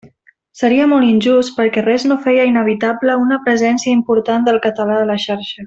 Seria 0.59 0.87
molt 0.93 1.07
injust 1.07 1.53
perquè 1.59 1.83
res 1.87 2.07
no 2.13 2.17
feia 2.25 2.47
inevitable 2.53 3.19
una 3.27 3.41
presència 3.49 3.97
important 3.99 4.49
del 4.49 4.61
català 4.69 5.01
a 5.05 5.09
la 5.13 5.23
xarxa. 5.27 5.59